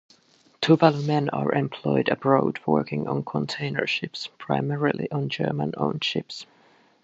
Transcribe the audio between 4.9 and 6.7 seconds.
on German-owned ships.